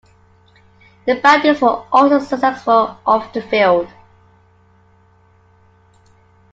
[1.05, 3.87] The Bandits were also successful off the field.